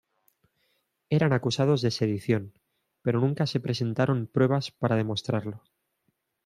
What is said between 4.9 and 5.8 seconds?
demostrarlo.